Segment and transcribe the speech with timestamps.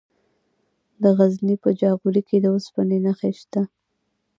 [1.01, 3.61] د غزني په جاغوري کې د اوسپنې نښې شته.